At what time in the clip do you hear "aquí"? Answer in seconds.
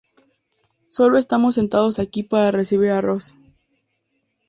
1.99-2.23